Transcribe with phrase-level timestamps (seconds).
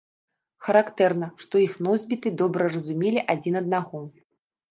[0.67, 4.03] Характэрна, што іх носьбіты добра разумелі адзін аднаго.